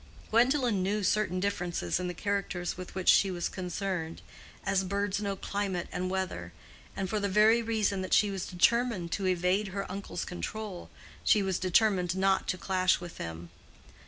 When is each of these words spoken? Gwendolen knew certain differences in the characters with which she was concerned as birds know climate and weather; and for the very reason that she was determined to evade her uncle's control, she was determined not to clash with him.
Gwendolen 0.31 0.81
knew 0.81 1.03
certain 1.03 1.39
differences 1.39 1.99
in 1.99 2.07
the 2.07 2.15
characters 2.15 2.75
with 2.75 2.95
which 2.95 3.07
she 3.07 3.29
was 3.29 3.47
concerned 3.47 4.23
as 4.65 4.83
birds 4.83 5.21
know 5.21 5.35
climate 5.35 5.87
and 5.91 6.09
weather; 6.09 6.53
and 6.95 7.07
for 7.07 7.19
the 7.19 7.29
very 7.29 7.61
reason 7.61 8.01
that 8.01 8.15
she 8.15 8.31
was 8.31 8.47
determined 8.47 9.11
to 9.11 9.27
evade 9.27 9.67
her 9.67 9.85
uncle's 9.91 10.25
control, 10.25 10.89
she 11.23 11.43
was 11.43 11.59
determined 11.59 12.17
not 12.17 12.47
to 12.47 12.57
clash 12.57 12.99
with 12.99 13.19
him. 13.19 13.51